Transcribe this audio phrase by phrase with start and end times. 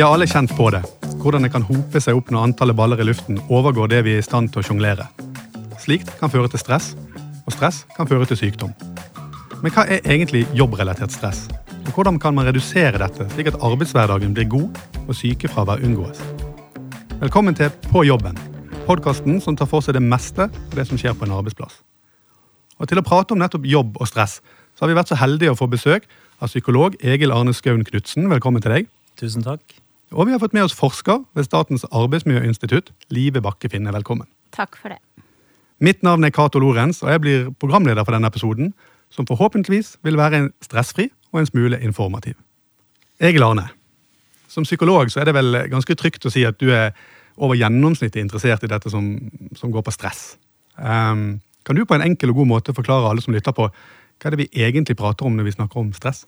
[0.00, 0.78] Vi har alle kjent på det.
[1.20, 4.22] Hvordan det kan hope seg opp når antallet baller i luften overgår det vi er
[4.22, 5.04] i stand til å sjonglere.
[5.82, 6.86] Slikt kan føre til stress,
[7.44, 8.70] og stress kan føre til sykdom.
[9.60, 11.42] Men hva er egentlig jobbrelatert stress?
[11.82, 16.24] Og hvordan kan man redusere dette, slik at arbeidshverdagen blir god og sykefravær unngås?
[17.20, 18.40] Velkommen til På jobben,
[18.88, 21.76] podkasten som tar for seg det meste av det som skjer på en arbeidsplass.
[22.80, 24.40] Og Til å prate om nettopp jobb og stress,
[24.72, 26.08] så har vi vært så heldige å få besøk
[26.40, 28.32] av psykolog Egil Arne Skaun Knutsen.
[28.32, 28.92] Velkommen til deg.
[29.20, 29.60] Tusen takk.
[30.10, 33.92] Og vi har fått med oss forsker ved Statens arbeidsmiljøinstitutt, Live Bakke Finne.
[33.94, 34.26] Velkommen.
[34.50, 34.98] Takk for det.
[35.78, 38.72] Mitt navn er Cato Lorenz, og jeg blir programleder for denne episoden,
[39.10, 42.34] som forhåpentligvis vil være en stressfri og en smule informativ.
[43.22, 43.68] Egil Arne,
[44.50, 46.90] som psykolog så er det vel ganske trygt å si at du er
[47.38, 49.12] over gjennomsnittet interessert i dette som,
[49.56, 50.34] som går på stress.
[50.74, 54.26] Um, kan du på en enkel og god måte forklare alle som lytter på, hva
[54.26, 56.26] er det vi egentlig prater om når vi snakker om stress?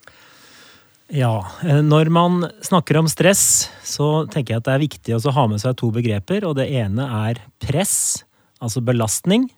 [1.11, 5.35] Ja, eh, når man snakker om stress, så tenker jeg at det er viktig å
[5.35, 6.47] ha med seg to begreper.
[6.47, 8.23] Og det ene er press,
[8.63, 9.49] altså belastning.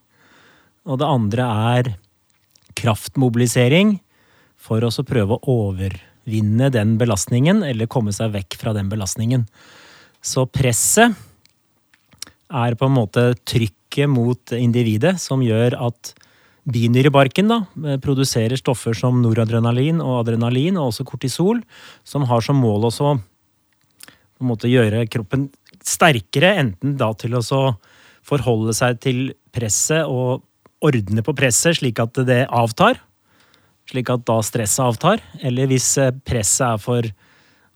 [0.84, 1.92] Og det andre er
[2.78, 3.98] kraftmobilisering
[4.56, 9.46] for å prøve å overvinne den belastningen, eller komme seg vekk fra den belastningen.
[10.24, 11.12] Så presset
[12.54, 16.14] er på en måte trykket mot individet som gjør at
[16.64, 21.60] Binyrebarken da, eh, produserer stoffer som noradrenalin og adrenalin, og også kortisol,
[22.04, 23.20] som har som mål å
[24.34, 25.48] på en måte gjøre kroppen
[25.84, 27.76] sterkere, enten da til å
[28.24, 30.42] forholde seg til presset og
[30.84, 32.98] ordne på presset slik at det avtar,
[33.90, 37.08] slik at da stresset avtar, eller hvis eh, presset er for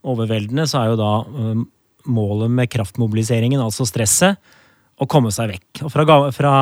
[0.09, 1.63] overveldende, så er jo da eh,
[2.09, 4.39] målet med kraftmobiliseringen, altså stresset,
[4.99, 5.85] å komme seg vekk.
[5.87, 6.03] Og fra,
[6.35, 6.53] fra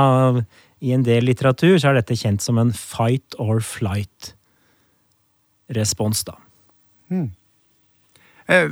[0.83, 6.35] i en del litteratur så er dette kjent som en fight or flight-respons, da.
[7.09, 7.29] Hmm.
[8.47, 8.69] Eh,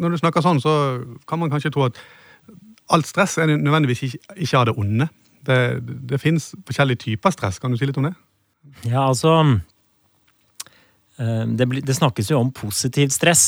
[0.00, 0.72] når du snakker sånn, så
[1.28, 1.96] kan man kanskje tro at
[2.92, 5.06] alt stress er nødvendigvis ikke, ikke av det onde.
[5.42, 5.58] Det,
[6.10, 7.56] det fins forskjellige typer stress.
[7.60, 8.16] Kan du si litt om det?
[8.86, 9.30] Ja, altså
[11.18, 13.44] eh, det, det snakkes jo om positivt stress.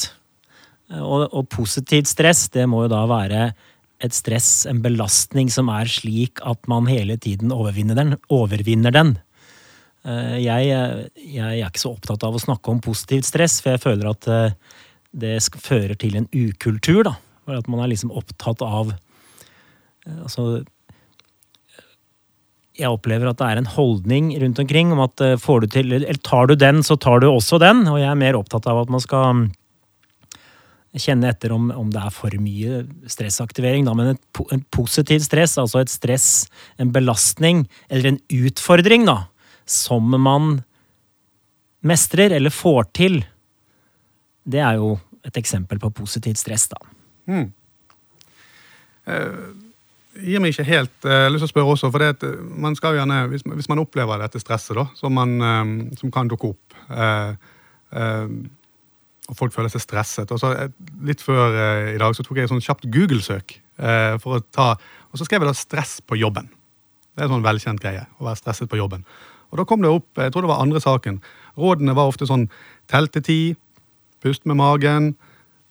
[0.90, 3.40] Eh, og, og positivt stress, det må jo da være
[4.02, 8.16] et stress, en belastning som er slik at man hele tiden overvinner den.
[8.32, 9.14] Overvinner den.
[10.04, 10.74] Eh, jeg,
[11.16, 14.28] jeg, er ikke så opptatt av å snakke om positivt stress, for jeg føler at
[14.28, 14.76] eh,
[15.14, 17.04] det fører til en ukultur.
[17.08, 17.16] da.
[17.54, 20.64] At man er liksom opptatt av eh, Altså
[22.74, 26.18] Jeg opplever at det er en holdning rundt omkring om at får du til, eller
[26.26, 27.84] tar du den, så tar du også den.
[27.86, 29.44] Og jeg er mer opptatt av at man skal
[31.00, 33.86] kjenne etter om, om, det er for mye stressaktivering.
[33.86, 33.94] Da.
[33.98, 36.28] Men et, en positiv stress, altså et stress,
[36.78, 39.24] en belastning eller en utfordring da,
[39.66, 40.62] som man
[41.84, 43.20] mestrer eller får til,
[44.44, 44.94] det er jo
[45.24, 46.80] et eksempel på positivt stress, da.
[47.28, 47.46] Hmm.
[49.08, 49.52] Uh,
[50.20, 53.22] gir meg ikke helt uh, lyst til å spørre også, for det, man skal gjerne,
[53.32, 57.34] hvis, hvis, man opplever dette stresset da, som, man, um, som kan dukke opp uh,
[59.30, 60.32] og folk føler seg stresset.
[60.34, 60.52] Og så
[61.04, 63.56] Litt før eh, i dag så tok jeg et sånn kjapt Google-søk.
[63.80, 64.74] Eh, for å ta,
[65.12, 66.50] Og så skrev jeg da 'stress på jobben'.
[67.14, 68.06] Det er en sånn velkjent greie.
[68.20, 69.04] å være stresset på jobben.
[69.52, 71.22] Og Da kom det opp jeg tror det var andre saken.
[71.56, 72.50] Rådene var ofte sånn
[72.88, 73.56] tell til ti,
[74.20, 75.16] pust med magen,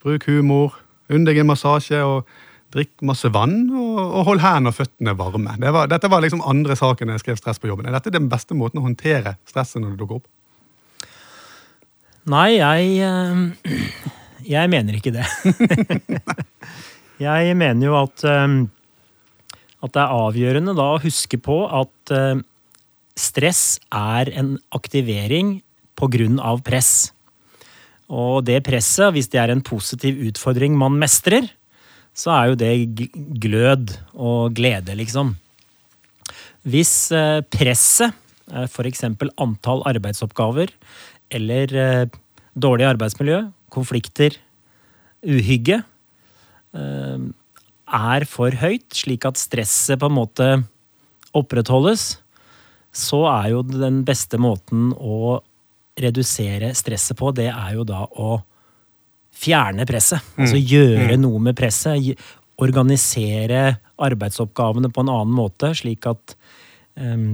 [0.01, 0.73] bruk humor,
[1.09, 2.25] unn deg en massasje og
[2.71, 5.57] drikk masse vann, og, og hold hendene og føttene varme.
[5.59, 7.85] Det var, dette var liksom andre saken jeg skrev stress på jobben.
[7.85, 10.27] Er dette den beste måten å håndtere stresset når det dukker opp?
[12.29, 13.73] Nei, jeg eh,
[14.53, 15.23] Jeg mener ikke det.
[17.23, 18.56] jeg mener jo at eh,
[19.84, 22.39] at det er avgjørende da å huske på at eh,
[23.19, 25.57] stress er en aktivering
[26.44, 27.13] av press.
[28.12, 31.47] Og det presset, hvis det er en positiv utfordring man mestrer,
[32.12, 32.71] så er jo det
[33.44, 35.38] glød og glede, liksom.
[36.68, 37.07] Hvis
[37.56, 38.12] presset,
[38.51, 39.06] f.eks.
[39.39, 40.75] antall arbeidsoppgaver,
[41.31, 41.77] eller
[42.53, 43.39] dårlig arbeidsmiljø,
[43.73, 44.38] konflikter,
[45.23, 45.81] uhygge,
[46.73, 47.23] eh,
[47.94, 50.50] er for høyt, slik at stresset på en måte
[51.33, 52.17] opprettholdes,
[52.94, 55.41] så er jo den beste måten å
[55.97, 58.38] redusere stresset på, det er jo da å
[59.33, 60.21] fjerne presset.
[60.35, 60.45] Mm.
[60.45, 61.21] Altså gjøre mm.
[61.25, 62.21] noe med presset.
[62.61, 66.35] Organisere arbeidsoppgavene på en annen måte, slik at
[66.97, 67.33] um,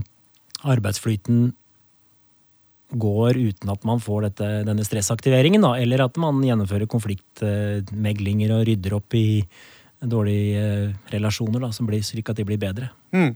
[0.63, 1.49] arbeidsflyten
[2.89, 8.65] går uten at man får dette, denne stressaktiveringen, da, eller at man gjennomfører konfliktmeglinger og
[8.69, 9.43] rydder opp i
[9.99, 12.89] dårlige eh, relasjoner, da, som blir, slik at de blir bedre.
[13.13, 13.35] Mm.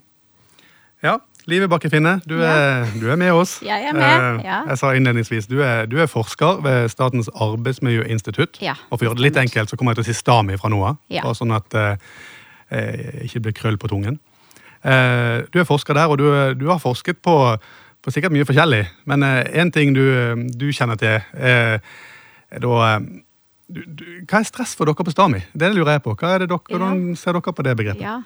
[1.03, 1.17] Ja,
[1.51, 3.57] Live Bakke Finne, du er, du er med oss.
[3.65, 4.61] Jeg er med, ja.
[4.71, 8.61] Jeg sa innledningsvis, du er, du er forsker ved Statens arbeidsmiljøinstitutt.
[8.63, 10.59] Ja, og for å gjøre det litt enkelt, så kommer jeg til å si STAMI
[10.61, 11.01] fra nå av.
[11.11, 11.25] Ja.
[11.35, 11.97] Sånn at eh,
[12.71, 14.21] eh, ikke blir krøll på tungen.
[14.83, 16.29] Eh, du er forsker der, og du,
[16.59, 17.35] du har forsket på,
[18.03, 18.83] på sikkert mye forskjellig.
[19.09, 20.03] Men én ting du,
[20.51, 21.79] du kjenner til, er,
[22.51, 23.05] er da eh,
[23.73, 25.39] du, du, Hva er stress for dere på STAMI?
[25.55, 26.15] Det lurer jeg på.
[26.19, 28.03] Hva er det dere, Hvordan ser dere på det begrepet?
[28.03, 28.19] Ja.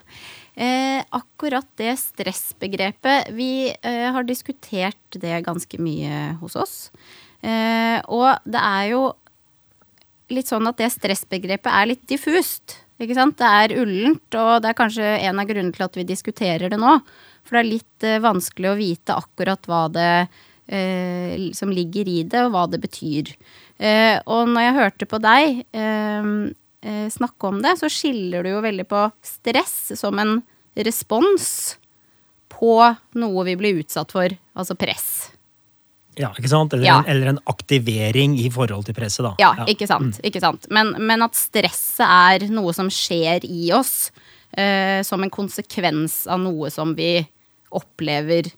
[0.58, 6.76] Eh, akkurat det stressbegrepet Vi eh, har diskutert det ganske mye hos oss.
[7.46, 9.04] Eh, og det er jo
[10.34, 12.80] litt sånn at det stressbegrepet er litt diffust.
[12.98, 13.38] Ikke sant?
[13.38, 16.80] Det er ullent, og det er kanskje en av grunnene til at vi diskuterer det
[16.82, 16.98] nå.
[17.46, 20.12] For det er litt eh, vanskelig å vite akkurat hva det
[20.68, 23.36] eh, som ligger i det, og hva det betyr.
[23.78, 26.32] Eh, og når jeg hørte på deg eh,
[26.82, 30.40] eh, snakke om det, så skiller du jo veldig på stress som en
[30.78, 31.78] respons
[32.50, 32.78] på
[33.18, 35.37] noe vi blir utsatt for, altså press.
[36.18, 36.74] Ja, ikke sant?
[36.74, 36.98] Eller, Ja.
[37.00, 39.34] En, eller en aktivering i forhold til presset, da.
[39.42, 40.20] Ja, ikke sant.
[40.26, 40.66] Ikke sant?
[40.74, 44.12] Men, men at stresset er noe som skjer i oss,
[44.58, 47.20] eh, som en konsekvens av noe som vi
[47.70, 48.50] opplever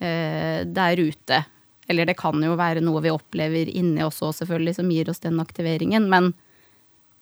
[0.00, 1.44] eh, der ute.
[1.88, 5.22] Eller det kan jo være noe vi opplever inni oss òg, selvfølgelig, som gir oss
[5.22, 6.08] den aktiveringen.
[6.10, 6.32] Men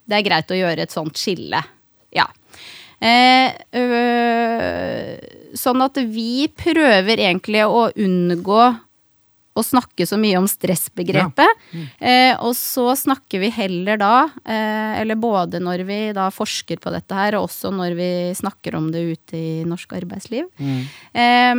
[0.08, 1.60] det er greit å gjøre et sånt skille.
[2.16, 2.26] Ja.
[3.04, 5.18] Eh, øh,
[5.58, 8.62] sånn at vi prøver egentlig å unngå
[9.54, 11.60] å snakke så mye om stressbegrepet.
[11.98, 14.14] Eh, og så snakker vi heller da,
[14.44, 18.74] eh, eller både når vi da forsker på dette her, og også når vi snakker
[18.74, 20.50] om det ute i norsk arbeidsliv,
[21.14, 21.54] eh,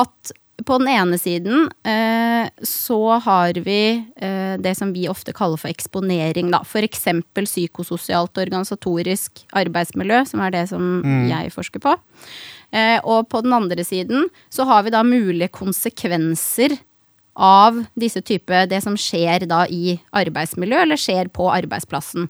[0.00, 0.32] at
[0.66, 3.82] på den ene siden eh, så har vi
[4.16, 6.62] eh, det som vi ofte kaller for eksponering, da.
[6.66, 11.96] For eksempel psykososialt organisatorisk arbeidsmiljø, som er det som jeg forsker på.
[12.70, 16.76] Eh, og på den andre siden så har vi da mulige konsekvenser
[17.40, 22.28] av disse type Det som skjer da i arbeidsmiljø, eller skjer på arbeidsplassen.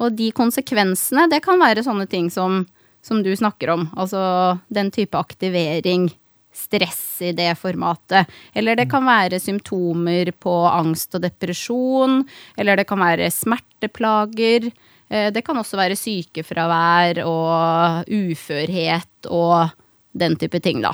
[0.00, 2.64] Og de konsekvensene, det kan være sånne ting som,
[3.04, 3.88] som du snakker om.
[3.98, 6.08] Altså den type aktivering,
[6.52, 8.28] stress i det formatet.
[8.54, 12.24] Eller det kan være symptomer på angst og depresjon.
[12.58, 14.70] Eller det kan være smerteplager.
[15.10, 19.70] Eh, Det kan også være sykefravær og uførhet og
[20.12, 20.92] den type ting, da.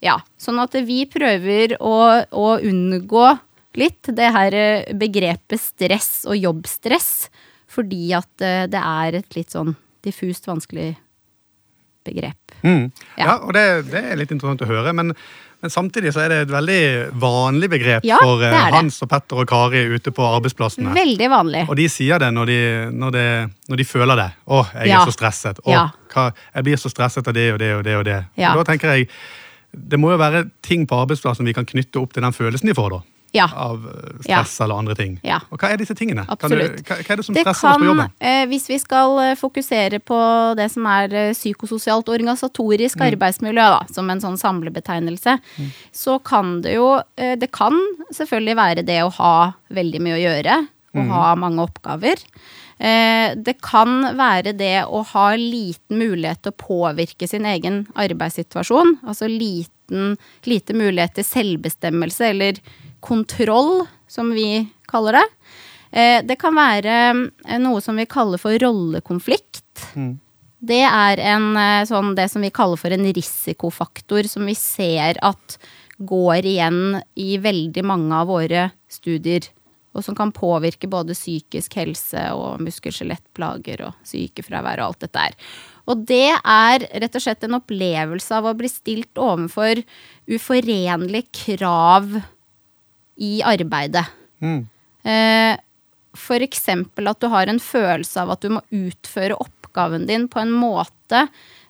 [0.00, 3.26] Ja, sånn at vi prøver å, å unngå
[3.76, 7.28] litt det her eh, begrepet stress og jobbstress,
[7.68, 10.94] fordi at eh, det er et litt sånn diffust vanskelig
[12.08, 12.49] begrep.
[12.62, 12.90] Mm.
[13.18, 13.24] Ja.
[13.26, 13.36] Ja.
[13.44, 15.12] og det, det er litt interessant å høre, men,
[15.62, 16.78] men samtidig så er det et veldig
[17.20, 18.74] vanlig begrep Ja, for eh, det det.
[18.76, 20.94] Hans og Petter og Kari ute på arbeidsplassene.
[20.96, 21.64] Veldig vanlig.
[21.68, 22.58] Og de sier det når de,
[22.92, 23.24] når de,
[23.68, 24.30] når de føler det.
[24.46, 25.02] 'Å, jeg Ja.
[25.02, 25.60] er så stresset'.
[25.64, 25.84] Å, Ja.
[26.14, 27.98] hva, 'Jeg blir så stresset av det og det og det'.
[27.98, 28.24] og det.
[28.36, 28.52] Ja.
[28.54, 29.08] Og da tenker jeg,
[29.72, 32.74] Det må jo være ting på arbeidsplassen vi kan knytte opp til den følelsen de
[32.74, 32.90] får.
[32.90, 33.00] da.
[33.32, 33.46] Ja.
[33.54, 35.20] Av stress stress eller andre ting.
[35.22, 35.38] Ja.
[35.50, 36.24] Og hva er disse tingene?
[36.26, 36.76] Kan Absolutt.
[36.76, 38.10] Du, hva, hva er det som Det stresser oss på jobben?
[38.20, 40.18] eh, hvis vi skal eh, fokusere på
[40.58, 43.06] det som er eh, psykososialt organisatorisk Mm.
[43.12, 45.38] arbeidsmiljø, da, som en sånn samlebetegnelse,
[45.92, 47.72] så kan det jo eh, Det kan
[48.12, 50.58] selvfølgelig være det å ha veldig mye å gjøre,
[50.94, 51.10] og Mm.
[51.14, 52.18] ha mange oppgaver.
[52.80, 58.98] Eh, Det kan være det å ha liten mulighet til å påvirke sin egen arbeidssituasjon.
[59.06, 60.16] Altså liten,
[60.46, 62.58] lite mulighet til selvbestemmelse eller
[63.00, 65.26] kontroll, som vi kaller det.
[65.92, 66.96] Eh, Det kan være
[67.46, 69.94] eh, noe som vi kaller for rollekonflikt.
[70.60, 75.16] Det er en, eh, sånn, det som vi kaller for en risikofaktor, som vi ser
[75.22, 75.56] at
[76.00, 79.48] går igjen i veldig mange av våre studier.
[79.92, 85.34] Og som kan påvirke både psykisk helse og muskel-skjelettplager og sykefravær og alt dette her.
[85.90, 89.82] Og det er rett og slett en opplevelse av å bli stilt overfor
[90.30, 92.22] uforenlige krav
[93.20, 94.06] i arbeidet.
[94.40, 94.62] Mm.
[95.04, 95.56] Eh,
[96.16, 100.40] For eksempel at du har en følelse av at du må utføre oppgaven din på
[100.42, 101.20] en måte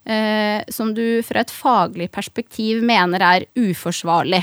[0.09, 4.41] eh, som du fra et faglig perspektiv mener er uforsvarlig.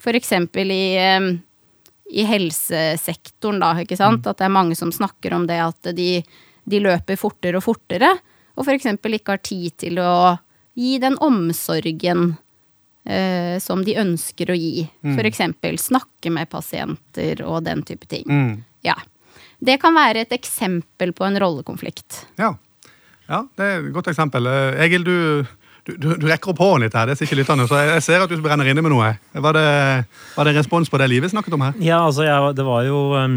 [0.00, 1.30] For eksempel i, eh,
[2.10, 4.26] i helsesektoren, da, ikke sant.
[4.26, 6.12] At det er mange som snakker om det at de,
[6.64, 8.10] de løper fortere og fortere,
[8.56, 10.38] og for eksempel ikke har tid til å
[10.74, 12.32] gi den omsorgen
[13.04, 14.84] eh, som de ønsker å gi.
[15.04, 18.26] For eksempel snakke med pasienter og den type ting.
[18.28, 18.52] Mm.
[18.86, 18.96] Ja.
[19.60, 22.22] Det kan være et eksempel på en rollekonflikt.
[22.40, 22.54] Ja.
[23.28, 24.46] ja, det er et godt eksempel.
[24.48, 25.16] Eh, Egil, du,
[25.84, 28.04] du, du, du rekker opp hånden litt her, det ser ikke annet, så jeg, jeg
[28.08, 29.10] ser at du brenner inne med noe.
[29.36, 29.66] Var det,
[30.36, 31.76] var det respons på det Live snakket om her?
[31.84, 33.36] Ja, altså, jeg, det var jo um,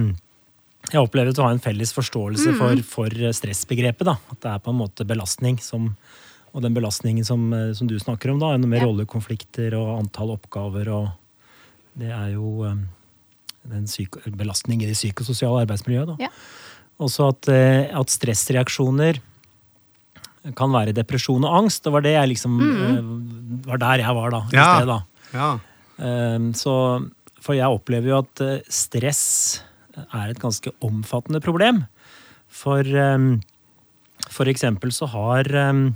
[0.91, 2.57] Jeg opplever å ha en felles forståelse Mm.
[2.59, 4.03] for, for stressbegrepet.
[4.07, 5.93] da, At det er på en måte belastning som
[6.53, 8.85] og den belastningen som, eh, som du snakker om, da, med Ja.
[8.85, 11.11] rollekonflikter og antall oppgaver og
[11.95, 12.73] Det er jo eh,
[13.69, 13.85] den
[14.35, 16.07] belastning i det psykososiale arbeidsmiljøet.
[16.07, 16.15] Da.
[16.25, 16.29] Ja.
[16.99, 19.19] Også at, eh, at stressreaksjoner
[20.55, 21.83] kan være depresjon og angst.
[21.83, 24.41] Det var det jeg liksom eh, var der jeg var da.
[24.51, 24.65] Ja.
[24.79, 24.99] sted, da.
[25.33, 25.59] Ja.
[25.99, 29.61] Ehm, Så, for jeg opplever jo at stress
[29.95, 31.85] er et ganske omfattende problem.
[32.49, 33.41] For, um,
[34.29, 35.93] for eksempel så har ehm,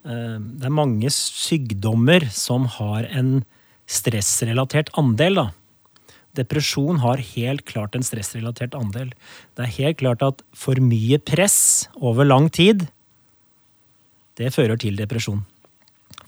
[0.00, 3.42] Det er mange sykdommer som har en
[3.90, 5.46] stressrelatert andel, da.
[6.38, 9.10] Depresjon har helt klart en stressrelatert andel.
[9.58, 12.86] Det er helt klart at for mye press over lang tid,
[14.38, 15.42] det fører til depresjon.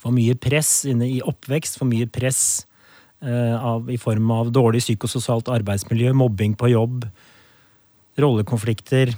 [0.02, 2.66] For mye press inne i oppvekst, for mye press
[3.22, 7.06] eh, av, i form av dårlig psykososialt arbeidsmiljø, mobbing på jobb,
[8.20, 9.14] rollekonflikter.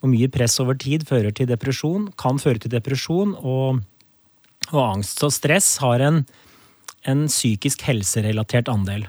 [0.00, 3.82] For mye press over tid fører til depresjon, kan føre til depresjon og,
[4.72, 5.22] og angst.
[5.26, 6.22] og stress har en,
[7.04, 9.04] en psykisk helserelatert andel.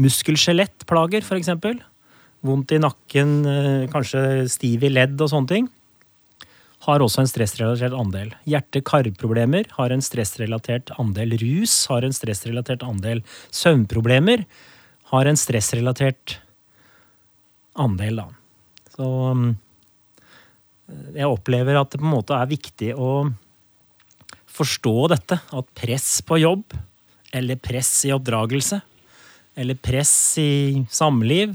[0.00, 1.82] Muskel-skjelettplager, eksempel.
[2.46, 5.68] Vondt i nakken, eh, kanskje stiv i ledd og sånne ting
[6.86, 8.32] har også en stressrelatert andel.
[8.48, 11.36] Hjerte-karproblemer har en stressrelatert andel.
[11.42, 13.20] Rus har en stressrelatert andel.
[13.52, 14.46] Søvnproblemer
[15.12, 16.38] har en stressrelatert
[17.80, 18.26] andel, da.
[18.96, 19.50] Så um,
[21.14, 23.30] jeg opplever at det på en måte er viktig å
[24.50, 25.40] forstå dette.
[25.56, 26.76] At press på jobb,
[27.32, 28.80] eller press i oppdragelse,
[29.60, 31.54] eller press i samliv,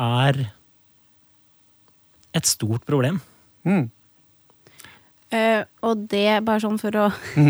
[0.00, 0.44] er
[2.36, 3.20] et stort problem.
[3.66, 3.88] Mm.
[5.30, 7.06] Uh, og det, bare sånn for å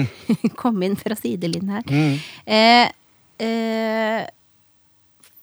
[0.60, 2.18] komme inn fra sidelinjen her Mm.
[2.44, 2.90] uh,
[3.40, 4.26] uh,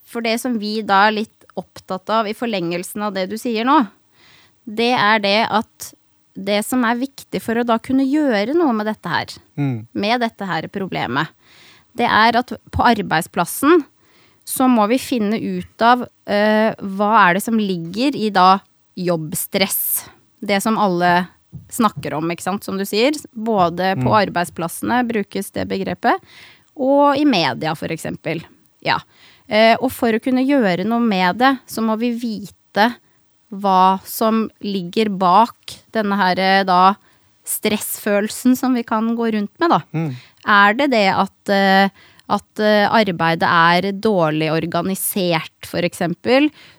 [0.05, 3.65] For det som vi da er litt opptatt av i forlengelsen av det du sier
[3.65, 3.79] nå,
[4.67, 5.91] det er det at
[6.37, 9.87] det som er viktig for å da kunne gjøre noe med dette her, Mm.
[9.93, 11.27] med dette her problemet,
[11.97, 13.85] det er at på arbeidsplassen
[14.45, 18.59] så må vi finne ut av eh, hva er det som ligger i da
[18.95, 20.05] jobbstress.
[20.39, 21.27] Det som alle
[21.73, 23.17] snakker om, ikke sant, som du sier.
[23.33, 26.21] Både på arbeidsplassene brukes det begrepet,
[26.77, 28.43] og i media, for eksempel.
[28.85, 28.99] Ja.
[29.49, 32.91] Uh, og for å kunne gjøre noe med det, så må vi vite
[33.53, 36.81] hva som ligger bak denne her da
[37.47, 39.81] stressfølelsen som vi kan gå rundt med, da.
[40.47, 41.89] Er det det at, eh,
[42.27, 46.03] at eh, arbeidet er dårlig organisert, f.eks.,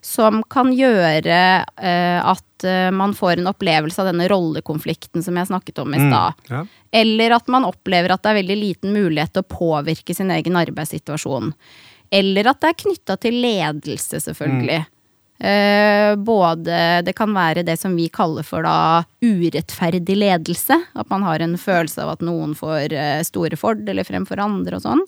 [0.04, 2.44] som kan gjøre eh, at
[2.90, 6.40] man får en opplevelse av denne rollekonflikten som jeg snakket om i stad?
[6.50, 6.64] Ja.
[6.90, 10.58] Eller at man opplever at det er veldig liten mulighet til å påvirke sin egen
[10.58, 11.52] arbeidssituasjon.
[12.10, 14.80] Eller at det er knytta til ledelse, selvfølgelig.
[14.80, 14.97] Eh,
[15.38, 20.74] både Det kan være det som vi kaller for da urettferdig ledelse.
[20.98, 24.82] At man har en følelse av at noen får eh, store fordeler fremfor andre og
[24.82, 25.04] sånn.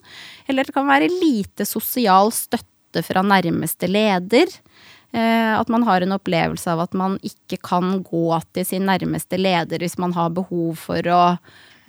[0.47, 4.47] Eller det kan være lite sosial støtte fra nærmeste leder.
[5.11, 9.35] Eh, at man har en opplevelse av at man ikke kan gå til sin nærmeste
[9.39, 11.23] leder hvis man har behov for å,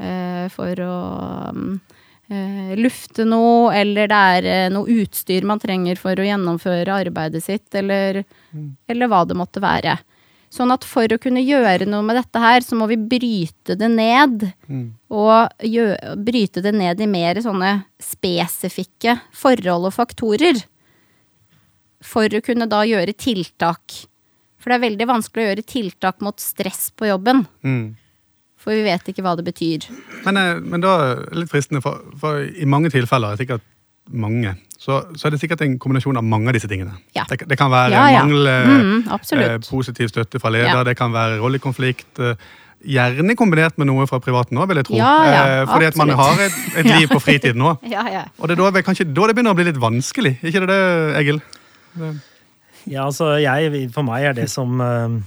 [0.02, 0.96] eh, for å
[1.54, 1.91] mm, eh,
[2.79, 7.69] lufte noe, eller det er eh, noe utstyr man trenger for å gjennomføre arbeidet sitt,
[7.79, 8.23] eller,
[8.91, 9.99] eller hva det måtte være.
[10.53, 13.89] Sånn at for å kunne gjøre noe med dette her, så må vi bryte det
[13.89, 14.45] ned.
[15.09, 15.87] Og gjø
[16.21, 20.61] bryte det ned i mer sånne spesifikke forhold og faktorer.
[22.05, 23.97] For å kunne da gjøre tiltak.
[24.61, 27.47] For det er veldig vanskelig å gjøre tiltak mot stress på jobben.
[27.65, 27.97] Mm.
[28.62, 29.88] For vi vet ikke hva det betyr.
[30.25, 33.64] Men, eh, men da er det litt fristende, for, for i mange tilfeller, sikkert
[34.12, 36.97] mange, så, så er det sikkert en kombinasjon av mange av disse tingene.
[37.14, 37.23] Ja.
[37.31, 38.23] Det, det kan være Ja, ja.
[38.25, 39.04] mangel, Mm,
[39.38, 40.83] eh, positiv støtte fra leder, Ja.
[40.87, 42.19] det kan være rollekonflikt.
[42.19, 42.35] eh,
[42.83, 44.97] Gjerne kombinert med noe fra privaten òg, vil jeg tro.
[44.99, 47.78] Ja, ja, Eh, fordi at man har et, et liv på fritiden òg.
[47.95, 48.25] Ja, ja.
[48.40, 50.33] Og det er da, kanskje da det begynner å bli litt vanskelig.
[50.42, 50.81] Ikke det det,
[51.21, 51.38] Egil?
[52.90, 55.21] Ja, altså jeg, For meg er det som eh,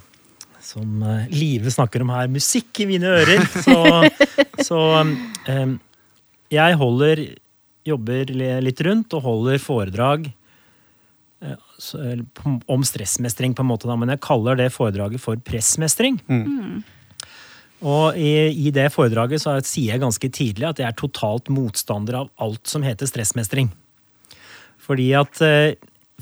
[0.65, 3.43] som eh, Live snakker om her, musikk i mine ører.
[3.65, 3.77] Så,
[4.65, 4.81] så
[5.51, 5.75] eh,
[6.53, 7.27] jeg holder
[7.86, 8.31] Jobber
[8.65, 10.24] litt rundt og holder foredrag
[11.45, 12.24] eh,
[12.74, 16.17] om stressmestring, på en måte, da, men jeg kaller det foredraget for pressmestring.
[17.86, 18.31] Og i,
[18.65, 22.65] i det foredraget så sier jeg ganske tidlig at jeg er totalt motstander av alt
[22.74, 23.69] som heter stressmestring.
[24.81, 25.43] Fordi at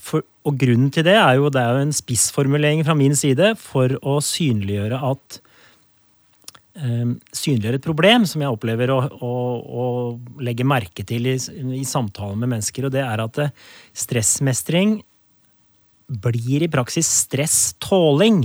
[0.03, 3.53] for, Og grunnen til det er jo det er jo en spissformulering fra min side
[3.59, 5.37] for å synliggjøre at
[6.79, 9.33] eh, Synliggjøre et problem som jeg opplever å, å,
[9.63, 9.85] å
[10.43, 11.37] legge merke til i,
[11.79, 13.55] i samtaler med mennesker, og det er at eh,
[14.03, 14.97] stressmestring
[16.23, 18.43] blir i praksis stresståling.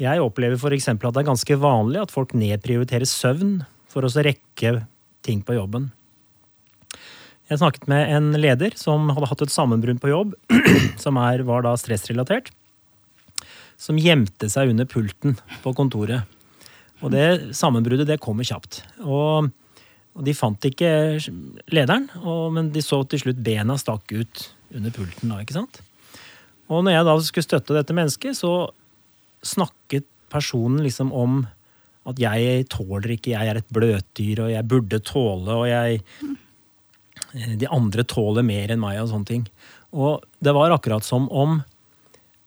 [0.00, 0.88] Jeg opplever f.eks.
[0.94, 3.58] at det er ganske vanlig at folk nedprioriterer søvn
[3.90, 4.78] for å rekke
[5.26, 5.90] ting på jobben.
[7.50, 10.32] Jeg snakket med en leder som hadde hatt et sammenbrudd på jobb,
[11.02, 12.48] som er, var da stressrelatert.
[13.76, 16.24] Som gjemte seg under pulten på kontoret.
[17.04, 18.80] Og det sammenbruddet det kommer kjapt.
[19.02, 19.50] Og,
[20.16, 20.88] og de fant ikke
[21.74, 25.34] lederen, og, men de så til slutt bena stakk ut under pulten.
[25.34, 25.82] da, ikke sant?
[26.72, 28.54] Og når jeg da skulle støtte dette mennesket, så
[29.44, 31.42] snakket personen liksom om
[32.08, 36.00] at jeg tåler ikke, jeg er et bløtdyr, og jeg burde tåle, og jeg
[37.34, 39.44] de andre tåler mer enn meg og sånne ting.
[39.94, 41.60] Og det var akkurat som om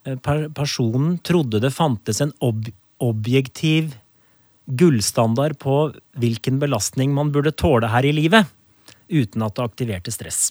[0.08, 0.18] eh,
[0.56, 3.92] personen trodde det fantes en ob objektiv
[4.66, 5.74] gullstandard på
[6.18, 8.48] hvilken belastning man burde tåle her i livet,
[9.08, 10.48] uten at det aktiverte stress.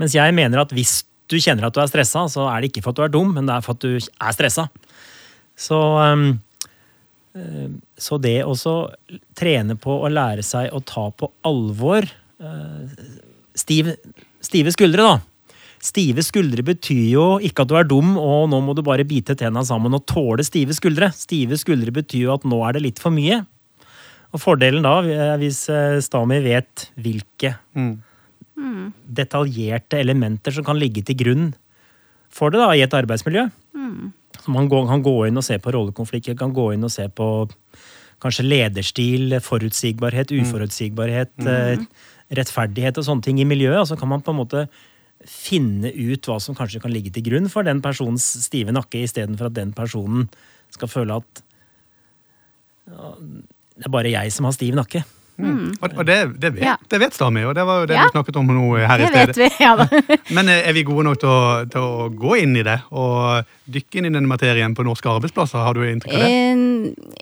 [0.00, 2.86] Mens jeg mener at hvis du kjenner at du er stressa, så er det ikke
[2.86, 4.64] for at du er dum, men det er for at du er stressa.
[5.52, 6.40] Så, um,
[8.00, 8.56] så det å
[9.36, 12.21] trene på å lære seg å ta på alvor Eh,
[13.58, 13.92] stiv,
[14.42, 15.20] stive skuldre, da.
[15.82, 19.34] Stive skuldre betyr jo ikke at du er dum og nå må du bare bite
[19.38, 21.10] tenna sammen og tåle stive skuldre.
[21.16, 23.40] Stive skuldre betyr jo at nå er det litt for mye.
[24.32, 24.94] Og fordelen da,
[25.40, 28.92] hvis eh, Stami vet hvilke mm.
[29.18, 31.50] detaljerte elementer som kan ligge til grunn
[32.32, 33.48] for det da, i et arbeidsmiljø.
[33.74, 34.14] Mm.
[34.38, 37.26] Så man kan gå inn og se på rollekonflikter, kan gå inn og se på
[38.22, 40.46] kanskje lederstil, forutsigbarhet, mm.
[40.46, 41.34] uforutsigbarhet.
[41.42, 41.86] Mm
[42.36, 43.82] rettferdighet og sånne ting i miljøet.
[43.82, 44.66] Og så kan man på en måte
[45.28, 49.50] finne ut hva som kanskje kan ligge til grunn for den personens stive nakke, istedenfor
[49.50, 50.28] at den personen
[50.74, 51.42] skal føle at
[52.90, 53.12] ja,
[53.78, 55.04] det er bare jeg som har stiv nakke.
[55.42, 55.72] Mm.
[55.80, 56.74] Og, det, det, vet, ja.
[56.90, 58.04] det vet Stami, og det var jo det ja.
[58.04, 59.36] du snakket om nå her i stedet.
[59.40, 59.72] Vi, ja
[60.36, 63.48] Men eh, er vi gode nok til å, til å, gå inn i det og
[63.72, 65.64] dykke inn i den materien på norske arbeidsplasser?
[65.64, 67.21] Har du inntrykk av det?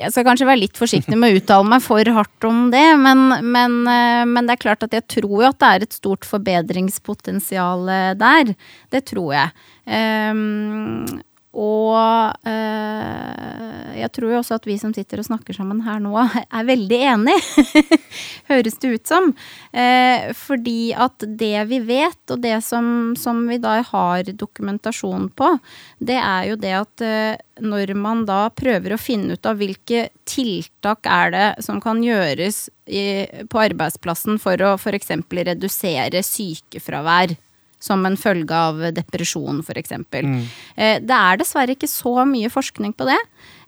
[0.00, 3.26] Jeg skal kanskje være litt forsiktig med å uttale meg for hardt om det, men,
[3.44, 6.28] men, eh, men, det er klart at jeg tror jo at det er et stort
[6.28, 8.54] forbedringspotensial der.
[8.90, 9.66] Det tror jeg.
[9.90, 15.98] Um, og eh, jeg tror jo også at vi som sitter og snakker sammen her
[16.02, 16.12] nå,
[16.56, 17.64] er veldig enige,
[18.52, 19.32] høres det ut som.
[19.74, 25.50] Eh, fordi at det vi vet, og det som, som, vi da har dokumentasjon på,
[25.98, 30.08] det er jo det at eh, når man da prøver å finne ut av hvilke
[30.30, 35.16] tiltak er det som kan gjøres i, på arbeidsplassen for å f.eks.
[35.50, 37.34] redusere sykefravær
[37.80, 39.96] som en følge av depresjon, f.eks.
[40.12, 40.40] Mm.
[40.76, 43.18] Eh, det er dessverre ikke så mye forskning på det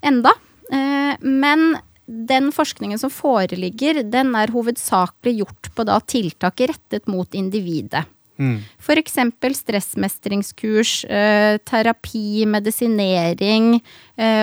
[0.05, 0.35] enda.
[0.73, 7.39] Eh, men den forskningen som foreligger, den er hovedsakelig gjort på da tiltak rettet mot
[7.39, 8.05] individet.
[8.43, 8.57] Mm.
[8.81, 9.17] F.eks.
[9.61, 13.77] stressmestringskurs, eh, terapi, medisinering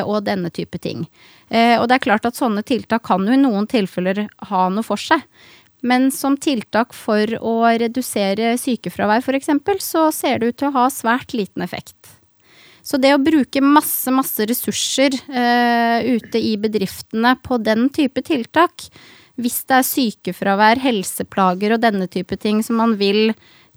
[0.06, 1.04] og denne type ting.
[1.50, 5.02] Og det er klart at sånne tiltak kan jo i noen tilfeller ha noe for
[5.02, 5.24] seg.
[5.82, 9.52] Men som tiltak for å redusere sykefravær f.eks.,
[9.84, 12.20] så ser det ut til å ha svært liten effekt.
[12.84, 18.88] Så det å bruke masse, masse ressurser uh, ute i bedriftene på den type tiltak,
[19.40, 23.32] hvis det er sykefravær, helseplager og denne type ting som man vil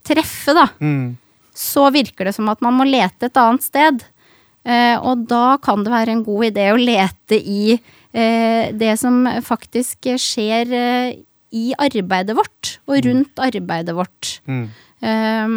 [0.07, 1.13] treffe, da, mm.
[1.55, 4.07] så virker det som at man må lete et annet sted.
[4.67, 9.27] Uh, og da kan det være en god idé å lete i uh, det som
[9.43, 10.73] faktisk skjer
[11.53, 13.03] i arbeidet vårt, og mm.
[13.07, 14.31] rundt arbeidet vårt.
[14.49, 14.65] Mm.
[15.03, 15.57] Um,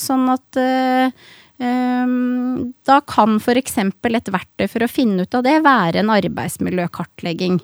[0.00, 1.28] sånn at uh,
[1.60, 3.78] um, da kan f.eks.
[3.78, 7.60] et verktøy for å finne ut av det være en arbeidsmiljøkartlegging.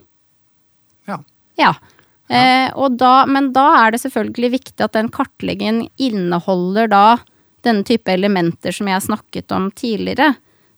[1.10, 1.18] Ja.
[1.60, 1.74] ja.
[2.30, 7.06] Uh, da, men da er det selvfølgelig viktig at den kartleggingen inneholder da
[7.64, 10.34] denne type elementer som jeg har snakket om tidligere.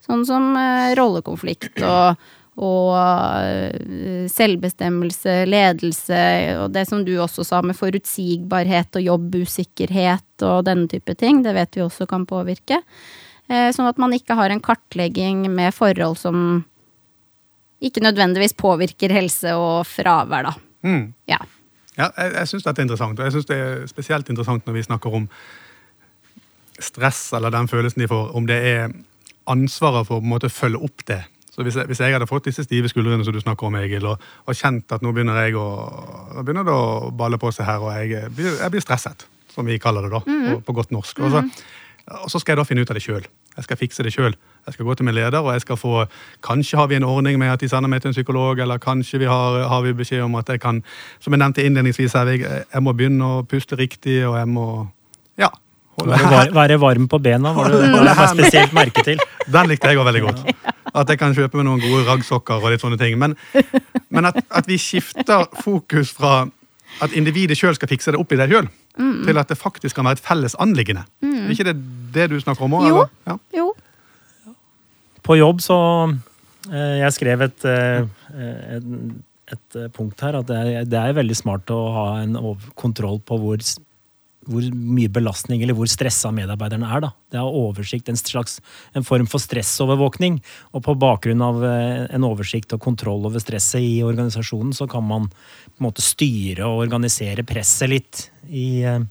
[0.07, 6.21] Sånn som uh, rollekonflikt og og eh, selvbestemmelse, ledelse,
[6.63, 11.53] og det som du også sa med forutsigbarhet og jobbusikkerhet og denne type ting, det
[11.57, 12.81] vet vi også kan påvirke.
[13.53, 16.65] Eh, sånn at man ikke har en kartlegging med forhold som
[17.85, 20.57] ikke nødvendigvis påvirker helse og fravær, da.
[20.87, 21.13] Mm.
[21.29, 21.43] Ja.
[21.99, 22.09] ja.
[22.09, 24.89] jeg, jeg syns dette er interessant, og jeg syns det er spesielt interessant når vi
[24.89, 25.29] snakker om
[26.81, 28.97] stress, eller den følelsen de får, om det er
[29.47, 31.23] ansvaret for å følge opp det
[31.57, 34.05] så hvis jeg, hvis jeg, hadde fått disse stive skuldrene som du snakker om, Egil,
[34.11, 35.65] og, og kjent at nå begynner jeg å,
[36.43, 40.05] begynner det å balle på seg her, og jeg, jeg, blir stresset, som vi kaller
[40.05, 40.55] det da, mm -hmm.
[40.55, 41.19] på, på, godt norsk.
[41.19, 41.51] Og så, mhm.
[42.25, 43.25] og så, skal jeg da finne ut av det sjøl.
[43.57, 44.37] Jeg skal fikse det sjøl.
[44.67, 46.07] Jeg skal gå til min leder, og jeg skal få
[46.43, 49.19] Kanskje har vi en ordning med at de sender meg til en psykolog, eller kanskje
[49.19, 50.83] vi har, har vi beskjed om at jeg kan
[51.21, 52.41] Som jeg nevnte innledningsvis, jeg,
[52.75, 54.89] jeg må begynne å puste riktig, og jeg må
[55.39, 55.49] Ja,
[56.05, 59.19] Være, var, varm på bena var det var det spesielt merke til.
[59.49, 60.43] Den likte jeg òg veldig godt.
[60.97, 63.19] At jeg kan kjøpe med noen gode raggsokker og litt sånne ting.
[63.21, 63.37] Men,
[64.09, 66.47] men at, at vi skifter fokus fra
[67.05, 70.09] at individet sjøl skal fikse det opp i det sjøl, til at det faktisk kan
[70.09, 71.05] være et felles anliggende.
[71.25, 71.77] Er ikke det
[72.17, 72.87] det du snakker om òg?
[72.89, 73.03] Jo.
[73.29, 73.37] Ja.
[73.59, 73.67] Jo.
[75.27, 75.77] På jobb så
[76.71, 78.07] eh, Jeg skrev et, eh,
[78.79, 78.87] et,
[79.53, 82.39] et punkt her at det er, det er veldig smart å ha en
[82.79, 83.61] kontroll på hvor,
[84.47, 87.03] hvor mye belastning eller hvor stressa medarbeiderne er.
[87.05, 87.11] da.
[87.33, 88.61] Det er oversikt, en slags
[88.97, 90.39] en form for stressovervåkning.
[90.73, 95.07] Og på bakgrunn av eh, en oversikt og kontroll over stresset i organisasjonen, så kan
[95.07, 99.03] man på en måte styre og organisere presset litt i, eh,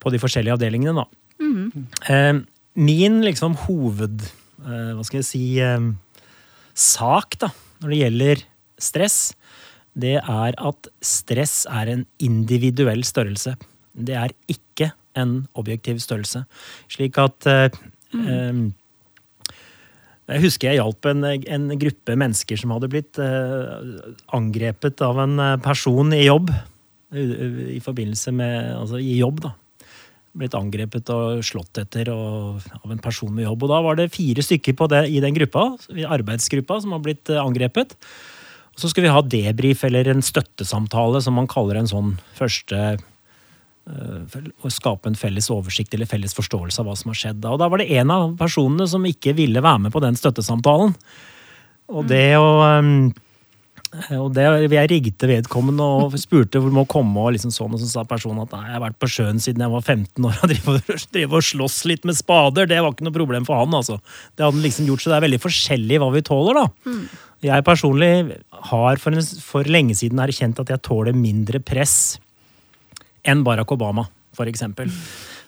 [0.00, 1.08] på de forskjellige avdelingene, da.
[1.44, 2.44] Mm.
[2.78, 4.22] min liksom hoved
[4.62, 5.42] Hva skal jeg si
[6.78, 7.50] sak da,
[7.82, 8.44] når det gjelder
[8.80, 9.18] stress,
[9.94, 13.54] det er at stress er en individuell størrelse.
[13.94, 16.44] Det er ikke en objektiv størrelse.
[16.90, 17.68] Slik at eh,
[18.18, 18.62] eh,
[20.24, 23.98] Jeg husker jeg hjalp en, en gruppe mennesker som hadde blitt eh,
[24.34, 26.50] angrepet av en eh, person i jobb.
[27.14, 27.24] I,
[27.76, 29.54] i forbindelse med Altså i jobb, da
[30.34, 33.64] blitt angrepet og slått etter og, av en person med jobb.
[33.64, 37.04] Og da var det fire stykker på det, i den gruppa, i arbeidsgruppa som har
[37.04, 37.94] blitt eh, angrepet.
[38.74, 42.80] Og så skulle vi ha debrief eller en støttesamtale, som man kaller en sånn første
[42.94, 47.42] eh, Å skape en felles oversikt eller felles forståelse av hva som har skjedd.
[47.44, 47.54] da.
[47.54, 50.96] Og da var det en av personene som ikke ville være med på den støttesamtalen.
[51.94, 53.12] Og det å ehm,
[54.18, 57.88] og det, Jeg ringte vedkommende og spurte hvor må komme, og liksom sånn, og så
[57.90, 60.54] sa personen at nei, jeg har vært på sjøen siden jeg var 15 år og
[61.14, 62.68] driver og slåss litt med spader.
[62.70, 63.76] Det var ikke noe problem for han.
[63.76, 64.00] altså.
[64.34, 66.60] Det hadde han liksom gjort, Så det er veldig forskjellig hva vi tåler.
[66.60, 66.96] da.
[67.44, 68.12] Jeg personlig
[68.70, 72.16] har for, en, for lenge siden erkjent at jeg tåler mindre press
[73.24, 74.90] enn Barack Obama, for eksempel.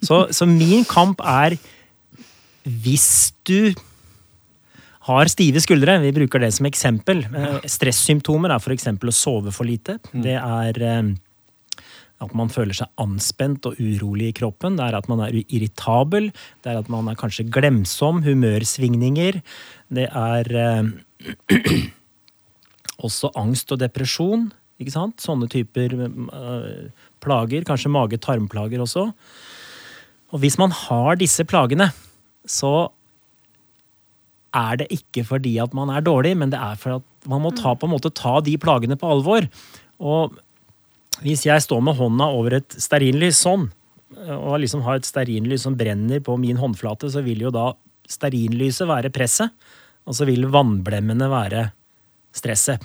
[0.05, 1.57] Så, så min kamp er
[2.67, 3.73] hvis du
[5.07, 7.23] har stive skuldre, vi bruker det som eksempel.
[7.31, 8.88] Eh, Stressymptomer er f.eks.
[8.90, 9.99] å sove for lite.
[10.11, 11.12] Det er eh,
[12.25, 14.79] at man føler seg anspent og urolig i kroppen.
[14.79, 16.31] Det er at man er irritabel.
[16.64, 18.23] Det er at man er kanskje glemsom.
[18.27, 19.42] Humørsvingninger.
[19.92, 21.83] Det er eh,
[23.07, 24.49] også angst og depresjon.
[24.81, 25.21] Ikke sant?
[25.23, 26.88] Sånne typer eh,
[27.25, 27.69] plager.
[27.69, 29.11] Kanskje mage-tarmplager også.
[30.33, 31.92] Og hvis man har disse plagene,
[32.49, 32.88] så
[34.55, 37.53] er det ikke fordi at man er dårlig, men det er for at man må
[37.57, 39.49] ta, på en måte, ta de plagene på alvor.
[39.99, 40.37] Og
[41.25, 43.71] hvis jeg står med hånda over et stearinlys sånn,
[44.17, 47.73] og liksom har et stearinlys som brenner på min håndflate, så vil jo da
[48.09, 49.51] stearinlyset være presset,
[50.07, 51.67] og så vil vannblemmene være
[52.37, 52.85] stresset.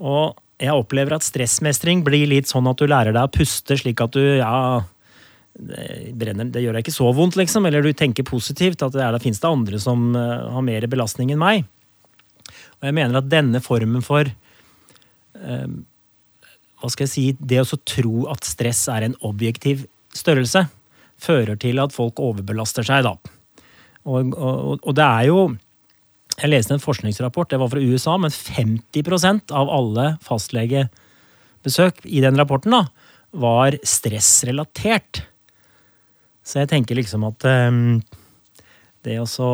[0.00, 4.00] Og jeg opplever at stressmestring blir litt sånn at du lærer deg å puste slik
[4.02, 4.84] at du, ja
[5.54, 7.66] det, brenner, det gjør deg ikke så vondt, liksom.
[7.68, 10.86] Eller du tenker positivt, at det, er, da finnes det andre som eh, har mer
[10.90, 11.66] belastning enn meg.
[12.80, 14.28] Og jeg mener at denne formen for
[15.40, 15.82] um,
[16.82, 20.66] Hva skal jeg si Det å tro at stress er en objektiv størrelse,
[21.18, 23.14] fører til at folk overbelaster seg, da.
[24.04, 25.38] Og, og, og det er jo
[26.36, 32.36] Jeg leste en forskningsrapport, det var fra USA, men 50% av alle fastlegebesøk i den
[32.38, 32.84] rapporten da,
[33.34, 35.24] var stressrelatert.
[36.44, 37.98] Så jeg tenker liksom at um,
[39.04, 39.50] det å så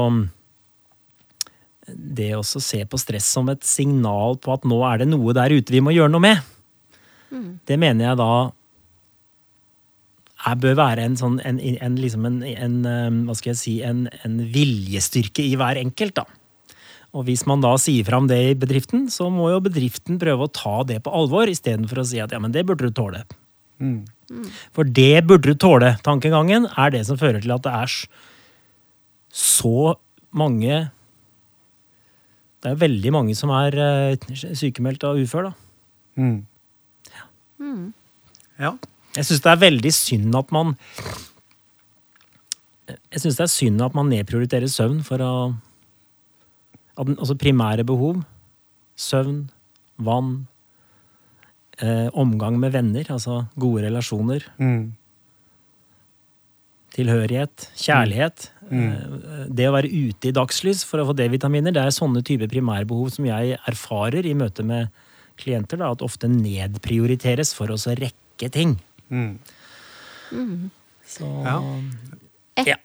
[1.90, 5.55] Det å se på stress som et signal på at nå er det noe der
[5.55, 6.42] ute vi må gjøre noe med,
[7.66, 8.33] det mener jeg da
[10.40, 13.74] jeg bør være en sånn en, en, liksom en, en um, Hva skal jeg si
[13.85, 16.24] en, en viljestyrke i hver enkelt, da.
[17.12, 20.53] Og hvis man da sier fram det i bedriften, så må jo bedriften prøve å
[20.55, 23.24] ta det på alvor, istedenfor å si at ja, men det burde du tåle.
[24.77, 27.95] For det burde du tåle, tankegangen, er det som fører til at det er
[29.31, 29.97] så
[30.31, 30.90] mange
[32.61, 35.53] Det er veldig mange som er eh, sykemeldt og ufør, da.
[38.61, 38.75] Ja.
[39.16, 40.75] Jeg syns det er veldig synd at man
[42.88, 45.33] Jeg syns det er synd at man nedprioriterer søvn for å
[47.01, 48.21] at Altså primære behov.
[48.99, 49.49] Søvn,
[49.97, 50.47] vann,
[51.83, 54.45] eh, omgang med venner, altså gode relasjoner.
[54.61, 54.93] Mm.
[56.95, 58.49] Tilhørighet, kjærlighet.
[58.71, 62.51] Eh, Det å være ute i dagslys for å få D-vitaminer, det er sånne typer
[62.51, 64.90] primærbehov som jeg erfarer i møte med
[65.40, 68.79] klienter, da, at ofte nedprioriteres for å rekke ting.
[69.11, 69.38] Mm.
[71.07, 71.59] Så Ja.
[72.57, 72.77] Et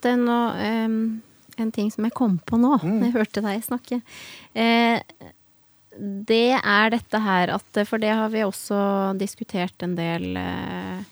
[0.00, 1.22] etter nå, um
[1.58, 4.00] En ting som jeg kom på nå, når jeg hørte deg snakke.
[4.56, 5.00] Eh,
[6.00, 8.80] det er dette her at For det har vi også
[9.20, 11.02] diskutert en del, eh,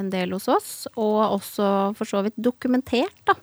[0.00, 1.66] en del hos oss, og også
[1.98, 3.36] for så vidt dokumentert, da.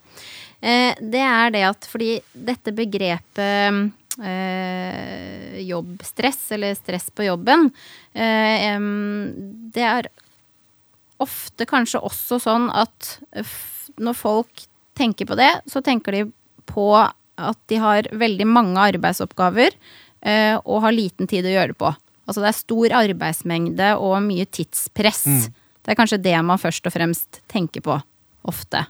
[0.59, 7.69] Eh, det er det at fordi dette begrepet eh, jobbstress, eller stress på jobben,
[8.13, 8.79] eh,
[9.75, 10.09] det er
[11.19, 13.19] ofte kanskje også sånn at
[13.99, 14.67] når folk
[14.99, 16.25] tenker på det, så tenker de
[16.69, 16.91] på
[17.39, 21.93] at de har veldig mange arbeidsoppgaver eh, og har liten tid å gjøre det på.
[22.29, 25.23] Altså det er stor arbeidsmengde og mye tidspress.
[25.81, 27.95] Det er kanskje det man først og fremst tenker på
[28.49, 28.83] ofte.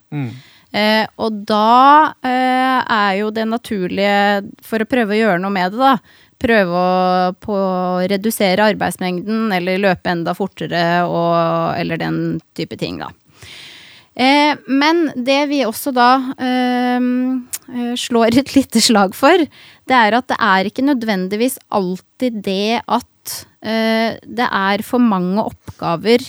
[0.71, 5.73] Eh, og da eh, er jo det naturlige, for å prøve å gjøre noe med
[5.73, 5.93] det, da,
[6.39, 7.55] prøve å på,
[8.11, 11.33] redusere arbeidsmengden eller løpe enda fortere og,
[11.79, 12.19] eller den
[12.57, 13.09] type ting, da.
[14.15, 19.45] Eh, men det vi også da eh, eh, slår et lite slag for,
[19.89, 25.45] det er at det er ikke nødvendigvis alltid det at eh, det er for mange
[25.45, 26.25] oppgaver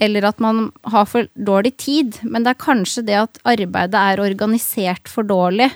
[0.00, 4.22] eller at man har for dårlig tid, men det er kanskje det at arbeidet er
[4.24, 5.68] organisert for dårlig.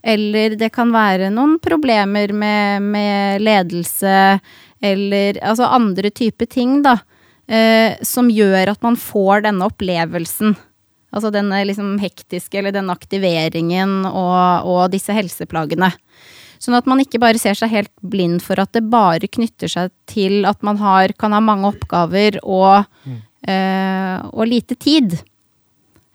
[0.00, 4.38] Eller det kan være noen problemer med, med ledelse,
[4.80, 6.96] eller altså andre typer ting, da.
[7.48, 10.56] Eh, som gjør at man får denne opplevelsen.
[11.08, 15.88] Altså denne liksom hektiske, eller den aktiveringen og, og disse helseplagene.
[16.60, 19.94] Sånn at man ikke bare ser seg helt blind for at det bare knytter seg
[20.10, 22.84] til at man har, kan ha mange oppgaver og,
[23.48, 25.16] eh, og lite tid.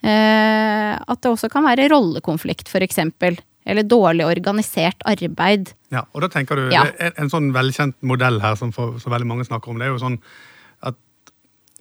[0.03, 3.39] Eh, at det også kan være rollekonflikt, eksempel.
[3.65, 5.71] Eller dårlig organisert arbeid.
[5.95, 6.83] Ja, og da tenker du, Ja.
[6.99, 9.95] en, en sånn velkjent modell her som for, så veldig mange snakker om, det er
[9.95, 10.19] jo sånn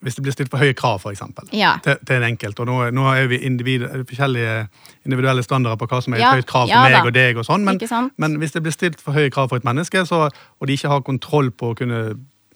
[0.03, 1.77] hvis det blir stilt for høye krav, eksempel, Ja.
[1.83, 4.67] til, til en enkelt, og nå, nå er vi individ, forskjellige
[5.07, 7.03] individuelle standarder på hva som er et Ja, høyt krav for ja meg da.
[7.07, 7.79] og deg og sånn, men,
[8.19, 10.27] men hvis det blir stilt for høye krav for et menneske, så,
[10.61, 12.03] og de ikke har kontroll på å kunne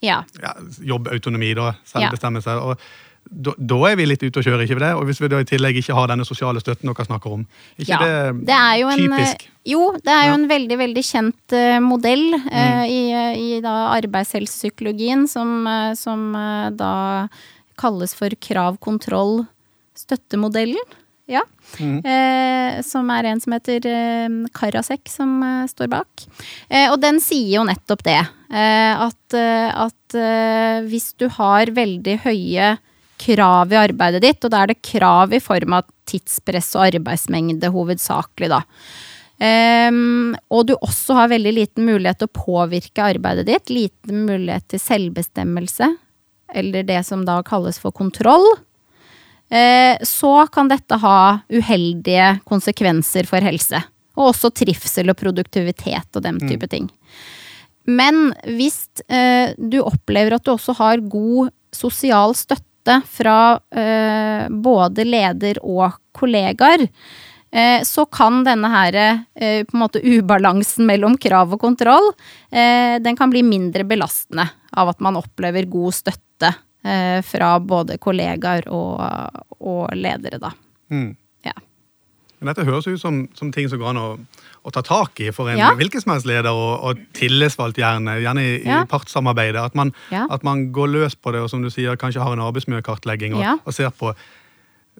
[0.03, 0.23] Ja.
[0.43, 0.53] ja,
[0.85, 2.79] jobbeautonomi, da, selvbestemmelse, og
[3.31, 4.93] da, da er vi litt ute og kjører, ikke det?
[4.97, 7.43] Og hvis vi da i tillegg ikke har denne sosiale støtten dere snakker om,
[7.79, 8.13] ikke Ja, det,
[8.47, 9.39] det en, typisk?
[9.47, 10.35] eh, Jo, det er jo Ja.
[10.39, 13.01] en veldig, veldig kjent uh, modell eh, i,
[13.57, 16.93] i da arbeidshelsepsykologien, som, uh, som eh, da
[17.77, 20.87] kalles for krav-kontroll-støttemodellen.
[21.27, 21.41] Ja.
[21.83, 26.23] Eh, som er en som heter eh, Karasek, som eh, står bak.
[26.71, 28.21] Eh, og den sier jo nettopp det.
[28.55, 32.77] Eh, at eh, at eh, hvis du har veldig høye
[33.21, 37.71] krav i arbeidet ditt, og da er det krav i form av tidspress og arbeidsmengde
[37.75, 38.63] hovedsakelig, da.
[39.37, 44.65] Um, og du også har veldig liten mulighet til å påvirke arbeidet ditt, liten mulighet
[44.73, 45.91] til selvbestemmelse,
[46.57, 48.47] eller det som da kalles for kontroll,
[49.51, 53.83] eh, så kan dette ha uheldige konsekvenser for helse.
[54.17, 56.87] Og også trivsel og produktivitet og den type ting.
[57.85, 62.65] Men hvis eh, du opplever at du også har god sosial støtte
[63.11, 63.39] fra
[63.71, 66.87] eh, både leder og kollegaer,
[67.51, 68.99] eh, så kan denne her,
[69.35, 72.13] eh, på en måte ubalansen mellom krav og kontroll,
[72.51, 77.99] eh, den kan bli mindre belastende av at man opplever god støtte eh, fra både
[78.03, 79.01] kollegaer og,
[79.61, 80.53] og ledere, da.
[80.93, 81.15] Mm.
[82.41, 84.09] Men dette høres ut som, som ting som går an å,
[84.67, 85.71] å ta tak i for en Ja.
[85.79, 88.83] hvilken som helst leder, og, og tillitsvalgt gjerne, gjerne i, Ja.
[88.83, 89.63] i partssamarbeidet.
[89.71, 90.27] At man, Ja.
[90.31, 93.61] at man går løs på det, og som du sier, kanskje har en arbeidsmiljøkartlegging, og,
[93.65, 94.15] og ser på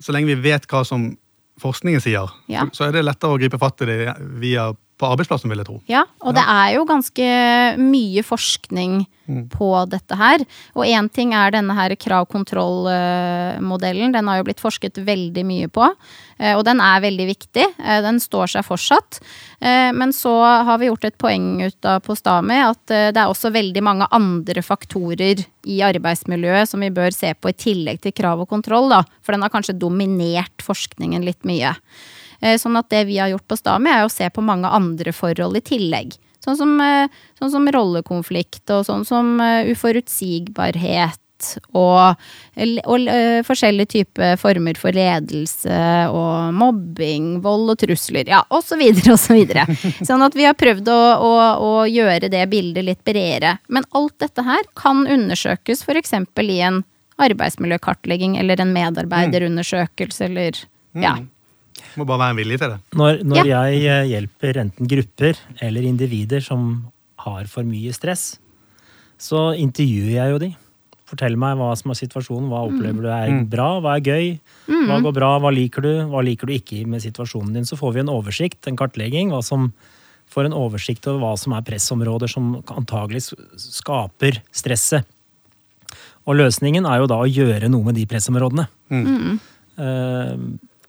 [0.01, 1.17] Så lenge vi vet hva som
[1.61, 4.67] forskningen sier, så, så er det lettere å gripe fatt i det via
[4.97, 5.77] på arbeidsplassen, vil jeg tro.
[5.93, 7.27] Ja, og det er jo ganske
[7.79, 9.03] mye forskning
[9.51, 10.39] på dette her.
[10.79, 14.13] Og én ting er denne her krav-kontroll-modellen.
[14.15, 15.89] Den har jo blitt forsket veldig mye på.
[16.39, 17.65] eh, Og den er veldig viktig.
[17.79, 19.21] Eh, Den står seg fortsatt.
[19.61, 23.27] Eh, Men så har vi gjort et poeng ut av på Stami at det er
[23.29, 28.13] også veldig mange andre faktorer i arbeidsmiljøet som vi bør se på i tillegg til
[28.13, 29.03] krav og kontroll, da.
[29.23, 31.75] For den har kanskje dominert forskningen litt mye.
[32.47, 35.15] Eh, Sånn at det vi har gjort på Stami, er å se på mange andre
[35.17, 36.17] forhold i tillegg.
[36.45, 41.21] Sånn som, eh, sånn som rollekonflikt, og sånn som eh, uforutsigbarhet.
[41.77, 42.17] Og,
[42.89, 43.09] og
[43.45, 48.25] forskjellige typer former for ledelse og mobbing, vold og trusler.
[48.33, 48.81] Ja, osv.
[49.13, 49.43] osv.
[49.53, 53.59] Så sånn at vi har prøvd å, å, å gjøre det bildet litt bredere.
[53.69, 56.17] Men alt dette her kan undersøkes f.eks.
[56.17, 56.81] i en
[57.21, 60.65] arbeidsmiljøkartlegging eller en medarbeiderundersøkelse eller
[60.97, 61.19] ja.
[61.97, 62.79] Må bare være villig til det.
[62.97, 66.87] Når, når jeg eh, hjelper enten grupper eller individer som
[67.27, 68.37] har for mye stress,
[69.21, 70.53] så intervjuer jeg jo de.
[71.07, 74.31] Fortell meg hva som er situasjonen, hva opplever du er bra, hva er gøy,
[74.89, 77.69] hva går bra, hva liker du, hva liker du ikke med situasjonen din.
[77.69, 79.71] Så får vi en oversikt, en kartlegging, hva som
[80.35, 83.23] får en oversikt over hva som er pressområder som antagelig
[83.63, 85.07] skaper stresset.
[86.27, 88.67] Og løsningen er jo da å gjøre noe med de pressområdene.
[89.79, 90.35] Eh,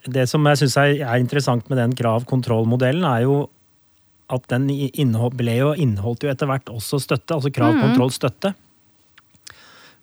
[0.08, 3.50] Det som jeg syns er, er interessant med den krav-kontroll-modellen, er jo
[4.32, 8.54] at den i- innehold, ble jo inneholdt jo etter hvert også støtte, altså krav-kontroll-støtte.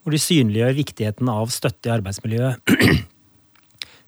[0.05, 2.61] Hvor de synliggjør viktigheten av støtte i arbeidsmiljøet.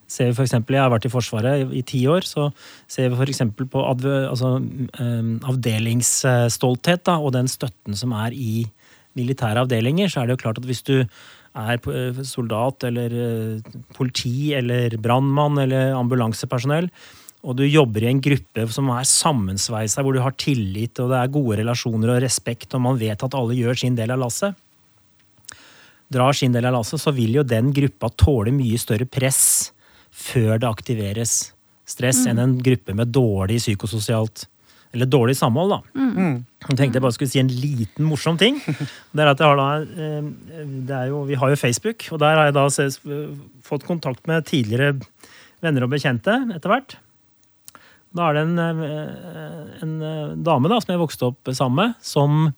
[0.09, 2.51] ser vi for eksempel, Jeg har vært i Forsvaret i, ti år, så
[2.89, 3.43] ser vi f.eks.
[3.57, 4.53] på adv, altså,
[5.01, 8.67] um, avdelingsstolthet da, og den støtten som er i
[9.17, 10.09] militære avdelinger.
[10.13, 11.05] Så er det jo klart at hvis du
[11.57, 16.91] er eh, soldat eller eh, politi eller brannmann eller ambulansepersonell,
[17.47, 21.21] og du jobber i en gruppe som er sammensveisa, hvor du har tillit og det
[21.21, 24.57] er gode relasjoner og respekt, og man vet at alle gjør sin del av lasset,
[26.13, 29.73] drar sin del av lasset, så vil jo den gruppa tåle mye større press
[30.17, 31.39] før det aktiveres
[31.87, 34.49] stress enn en gruppe med dårlig psykososialt
[34.95, 35.75] eller dårlig samhold.
[35.75, 35.81] da.
[36.67, 38.61] Jeg tenkte jeg bare skulle si en liten morsom ting.
[39.13, 40.29] Det er at jeg har da, eh,
[40.89, 43.01] det er jo, Vi har jo Facebook, og der har jeg da ses,
[43.67, 44.97] fått kontakt med tidligere
[45.65, 46.97] venner og bekjente etter hvert.
[48.17, 51.99] Da er det en, eh, en eh, dame da, som jeg vokste opp sammen med,
[52.01, 52.55] som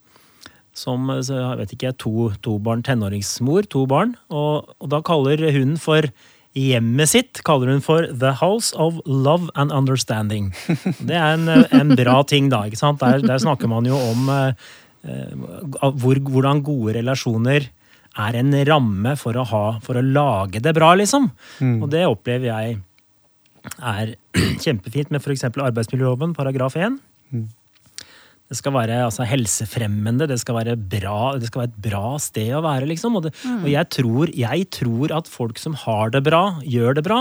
[0.78, 4.12] som jeg vet ikke, to, to barn, tenåringsmor, to barn.
[4.30, 6.06] Og, og da kaller hun for
[6.58, 10.50] hjemmet sitt kaller hun for The House of Love and Understanding.
[10.98, 12.64] Det er en, en bra ting, da.
[12.68, 13.00] ikke sant?
[13.02, 14.68] Der, der snakker man jo om eh,
[15.08, 15.34] eh,
[16.02, 17.68] hvor, hvordan gode relasjoner
[18.18, 21.28] er en ramme for å, ha, for å lage det bra, liksom.
[21.84, 22.78] Og det opplever jeg
[23.78, 24.14] er
[24.64, 25.44] kjempefint med f.eks.
[25.52, 26.98] arbeidsmiljøloven, paragraf 1.
[28.48, 32.54] Det skal være altså, helsefremmende, det skal være bra, det skal være et bra sted
[32.56, 33.18] å være, liksom.
[33.18, 37.04] Og, det, og jeg, tror, jeg tror at folk som har det bra, gjør det
[37.04, 37.18] bra.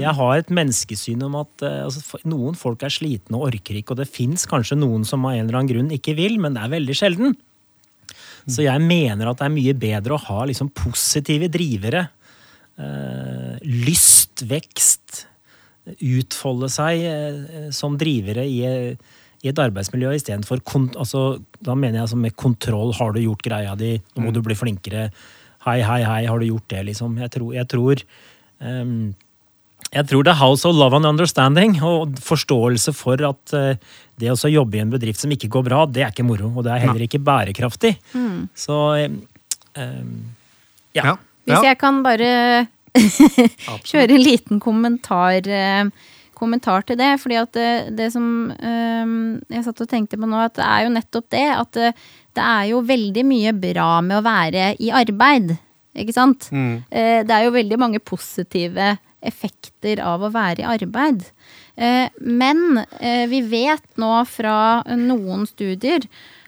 [0.00, 3.92] Jeg har et menneskesyn om at eh, altså, noen folk er slitne og orker ikke,
[3.94, 6.64] og det fins kanskje noen som av en eller annen grunn ikke vil, men det
[6.64, 7.36] er veldig sjelden.
[8.46, 12.06] Så jeg mener at det er mye bedre å ha liksom positive drivere.
[12.80, 13.54] Eh,
[13.86, 15.26] lyst, vekst,
[15.96, 18.60] utfolde seg eh, som drivere i,
[19.44, 20.62] i et arbeidsmiljø istedenfor
[20.96, 22.94] altså, Da mener jeg altså med kontroll.
[22.96, 23.96] Har du gjort greia di?
[24.16, 25.10] Nå må du bli flinkere.
[25.66, 27.18] Hei, hei, hei, har du gjort det, liksom?
[27.18, 28.02] Jeg tror, jeg tror
[28.60, 29.14] um,
[29.92, 34.32] jeg tror det er house of love and understanding og forståelse for at uh, det
[34.32, 36.50] å jobbe i en bedrift som ikke går bra, det er ikke moro.
[36.56, 37.92] Og det er heller ikke bærekraftig.
[38.56, 39.10] Så eh,
[39.76, 40.14] ehm,
[40.96, 41.12] ja.
[41.12, 41.14] Ja.
[41.46, 42.30] Hvis jeg kan bare
[43.90, 45.84] kjøre en liten kommentar, eh,
[46.36, 47.14] kommentar til det.
[47.22, 49.16] fordi at det, det som eh,
[49.56, 51.46] jeg satt og tenkte på nå, at det er jo nettopp det.
[51.56, 51.92] At det,
[52.36, 55.56] det er jo veldig mye bra med å være i arbeid.
[55.96, 56.50] Ikke sant?
[56.52, 56.84] Mm.
[56.92, 61.24] det er jo veldig mange positive effekter av å være i arbeid.
[61.76, 66.06] Eh, men eh, vi vet nå fra noen studier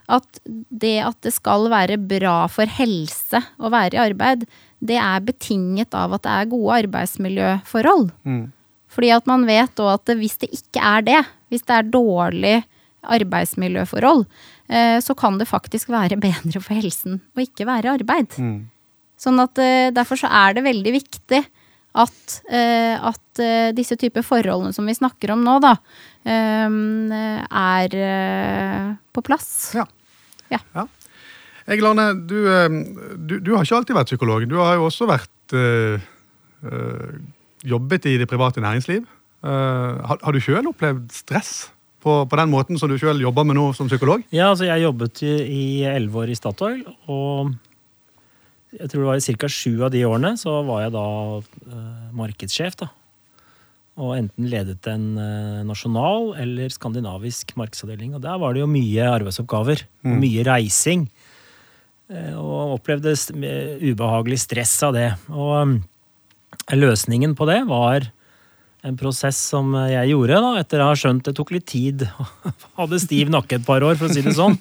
[0.08, 4.46] at det at det skal være bra for helse å være i arbeid,
[4.78, 8.08] det er betinget av at det er gode arbeidsmiljøforhold.
[8.88, 11.20] Fordi at man vet òg at hvis det ikke er det,
[11.52, 12.56] hvis det er dårlig
[13.08, 14.24] arbeidsmiljøforhold,
[14.72, 18.36] eh, så kan det faktisk være bedre for helsen å ikke være i arbeid.
[19.18, 21.42] Sånn at eh, derfor så er det veldig viktig
[21.98, 23.42] at, eh, at
[23.74, 25.76] disse typer forholdene som vi snakker om nå, da,
[26.28, 26.68] eh,
[27.48, 27.98] er
[29.14, 29.50] på plass.
[29.78, 29.86] Ja.
[30.52, 30.60] Ja.
[30.74, 30.86] Ja.
[31.68, 32.68] Egil Arne, du, eh,
[33.28, 34.46] du, du har ikke alltid vært psykolog.
[34.48, 36.00] Du har jo også vært øh,
[36.64, 37.18] eh,
[37.66, 39.06] jobbet i det private næringsliv.
[39.44, 41.70] Eh, har, har du sjøl opplevd stress
[42.02, 44.22] på, på den måten som du sjøl jobber med nå som psykolog?
[44.34, 47.54] Ja, altså jeg jobbet i elleve år i Statoil, og
[48.76, 49.48] jeg tror det var i ca.
[49.48, 51.04] sju av de årene så var jeg da
[51.40, 52.76] eh, markedssjef.
[52.82, 52.90] da.
[53.98, 58.12] Og enten ledet en eh, nasjonal eller skandinavisk markedsavdeling.
[58.14, 59.80] Og der var det jo mye arbeidsoppgaver.
[60.04, 61.08] Og mye reising.
[62.12, 63.34] Eh, og opplevde st-
[63.88, 65.08] ubehagelig stress av det.
[65.32, 65.72] Og eh,
[66.76, 68.08] løsningen på det var
[68.86, 72.04] en prosess som jeg gjorde, da, etter å ha skjønt det tok litt tid.
[72.78, 74.54] Hadde stiv nakke et par år, for å si det sånn.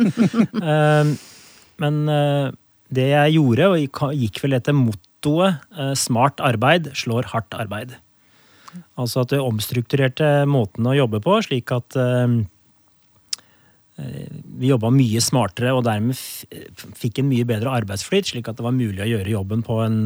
[0.61, 1.11] Eh,
[1.77, 2.47] Men eh,
[2.89, 3.77] det jeg gjorde, og
[4.17, 7.93] gikk- vel etter mottoet eh, 'smart arbeid slår hardt arbeid'.
[8.97, 11.95] Altså at det omstrukturerte måten å jobbe på, slik at
[13.97, 16.13] vi jobba mye smartere og dermed
[16.97, 19.97] fikk en mye bedre arbeidsflyt, slik at det var mulig å gjøre jobben på en,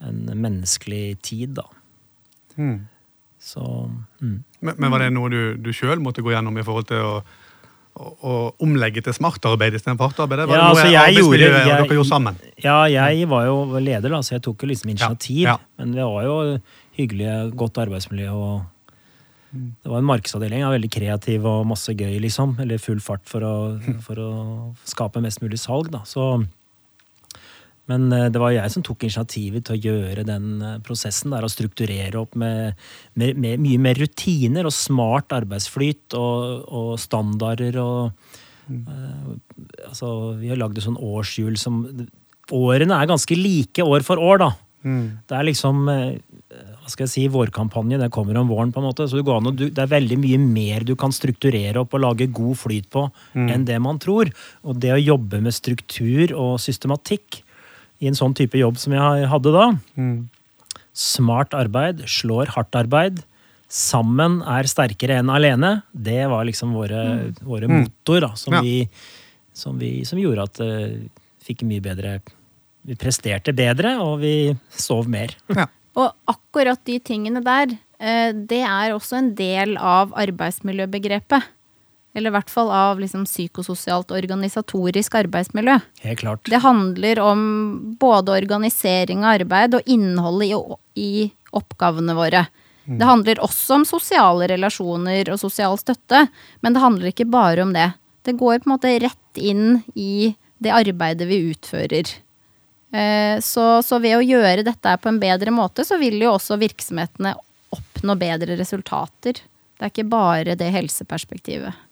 [0.00, 1.66] en menneskelig tid, da.
[3.40, 3.62] Så
[4.20, 4.38] mm.
[4.60, 7.12] Men, men var det noe du, du sjøl måtte gå gjennom i forhold til å,
[7.96, 8.32] å, å
[8.64, 10.42] omlegge til smartarbeid istedenfor hardt arbeid?
[10.50, 12.36] Var Ja, noe altså, gjorde- jeg- dere gjorde sammen?
[12.60, 15.40] Ja, jeg var jo leder, da, så jeg tok jo liksom initiativ.
[15.46, 15.58] Ja, ja.
[15.80, 16.36] Men det var jo
[16.98, 18.28] hyggelig, godt arbeidsmiljø.
[18.36, 18.66] og
[19.56, 22.58] Det var en markedsavdeling, ja, veldig kreativ og masse gøy, liksom.
[22.60, 23.54] Eller full fart for å,
[24.04, 24.30] for å
[24.84, 26.04] skape mest mulig salg, da.
[26.04, 26.44] Så,
[27.90, 31.34] Men eh, det var jeg som tok initiativet til å gjøre den eh, prosessen.
[31.34, 32.78] der, Å strukturere opp med,
[33.18, 37.80] med, med mye mer rutiner og smart arbeidsflyt og, og standarder.
[37.82, 38.80] og mm.
[38.86, 41.84] uh, altså, Vi har lagd et sånn årshjul som
[42.50, 44.46] Årene er ganske like år for år, da.
[44.82, 45.04] Mm.
[45.30, 48.00] Det er liksom hva skal jeg si, vårkampanje.
[48.00, 49.06] Det kommer om våren, på en måte.
[49.06, 52.88] Så an, det, er veldig mye mer du kan strukturere opp og lage god flyt
[52.90, 53.04] på
[53.36, 53.46] mm.
[53.54, 54.32] enn det man tror.
[54.66, 57.44] Og det å jobbe med struktur og systematikk
[58.00, 59.66] i en sånn type jobb som jeg hadde da.
[60.00, 60.20] Mm.
[60.96, 63.20] Smart arbeid slår hardt arbeid.
[63.70, 65.76] Sammen er sterkere enn alene.
[65.92, 67.42] Det var liksom våre, mm.
[67.46, 67.76] våre mm.
[67.76, 68.62] motor da, som, ja.
[68.64, 68.88] vi,
[69.54, 72.18] som, vi, som, gjorde at vi uh, fikk mye bedre
[72.88, 75.36] Vi presterte bedre, og vi sov mer.
[75.52, 75.68] Ja.
[76.00, 81.50] Og akkurat de tingene der, uh, det er også en del av arbeidsmiljøbegrepet.
[82.14, 85.76] Eller i hvert fall av liksom psykososialt organisatorisk arbeidsmiljø.
[86.02, 86.48] Helt klart.
[86.50, 87.42] Det handler om
[88.00, 91.12] både organisering av arbeid og innholdet i, i
[91.54, 92.46] oppgavene våre.
[92.84, 92.98] Mm.
[92.98, 96.24] Det handler også om sosiale relasjoner og sosial støtte,
[96.60, 97.92] men det handler ikke bare om det.
[98.26, 102.10] Det går på en måte rett inn i det arbeidet vi utfører.
[102.90, 106.58] Eh, så, så ved å gjøre dette på en bedre måte, så vil jo også
[106.60, 107.36] virksomhetene
[107.70, 109.38] oppnå bedre resultater.
[109.78, 111.86] Det er ikke bare det helseperspektivet.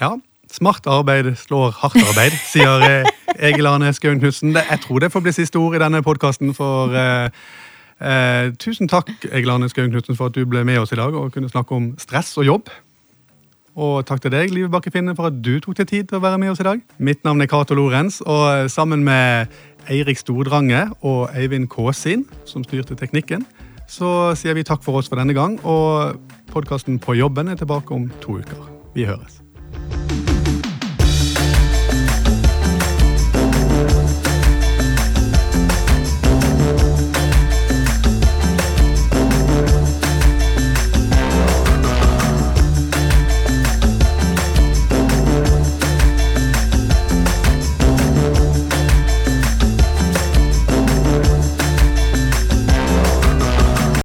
[0.00, 0.14] Ja,
[0.48, 3.08] smart arbeid slår hardt arbeid, sier eh,
[3.50, 4.54] Egil Arne Skaun Knutsen.
[4.56, 7.26] Jeg tror det får bli siste ord i denne podkasten, for eh,
[8.00, 11.12] eh, tusen takk, Egil Arne Skaun Knutsen, for at du ble med oss i dag
[11.12, 12.70] og kunne snakke om stress og jobb.
[13.80, 16.22] Og takk til deg, Live Bakke Finne, for at du tok deg tid til å
[16.24, 16.80] være med oss i dag.
[16.96, 19.52] Mitt navn er Cato Lorenz, og sammen med
[19.92, 23.44] Eirik Stordrange og Eivind Kåsin, som styrte teknikken,
[23.90, 25.60] så sier vi takk for oss for denne gang.
[25.60, 26.16] Og
[26.50, 28.64] podkasten På jobben er tilbake om to uker.
[28.96, 29.42] Vi høres.